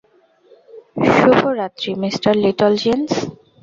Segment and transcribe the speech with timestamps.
[1.11, 3.09] শুভ রাত্রি, Mr Littlejeans.